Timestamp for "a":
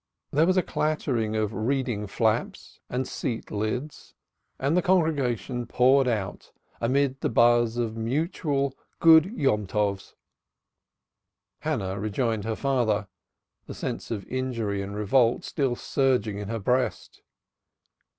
0.57-0.63